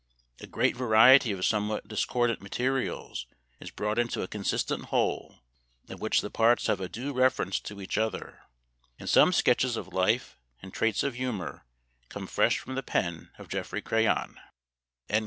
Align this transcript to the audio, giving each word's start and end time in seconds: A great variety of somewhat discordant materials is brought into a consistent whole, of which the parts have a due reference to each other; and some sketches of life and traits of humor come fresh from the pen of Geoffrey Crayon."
A 0.39 0.47
great 0.47 0.75
variety 0.75 1.31
of 1.31 1.45
somewhat 1.45 1.87
discordant 1.87 2.41
materials 2.41 3.27
is 3.59 3.69
brought 3.69 3.99
into 3.99 4.23
a 4.23 4.27
consistent 4.27 4.85
whole, 4.85 5.43
of 5.89 6.01
which 6.01 6.21
the 6.21 6.31
parts 6.31 6.65
have 6.65 6.81
a 6.81 6.89
due 6.89 7.13
reference 7.13 7.59
to 7.59 7.79
each 7.79 7.99
other; 7.99 8.39
and 8.97 9.07
some 9.07 9.31
sketches 9.31 9.77
of 9.77 9.93
life 9.93 10.39
and 10.59 10.73
traits 10.73 11.03
of 11.03 11.13
humor 11.13 11.67
come 12.09 12.25
fresh 12.25 12.57
from 12.57 12.73
the 12.73 12.81
pen 12.81 13.29
of 13.37 13.47
Geoffrey 13.47 13.83
Crayon." 13.83 14.39